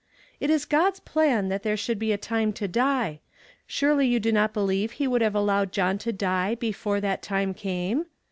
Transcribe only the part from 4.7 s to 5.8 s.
he would have allowed